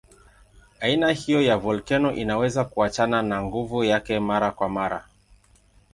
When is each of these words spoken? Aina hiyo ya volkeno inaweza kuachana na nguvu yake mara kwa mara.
Aina 0.79 1.11
hiyo 1.11 1.41
ya 1.41 1.57
volkeno 1.57 2.13
inaweza 2.15 2.65
kuachana 2.65 3.21
na 3.21 3.43
nguvu 3.43 3.83
yake 3.83 4.19
mara 4.19 4.51
kwa 4.51 4.69
mara. 4.69 5.05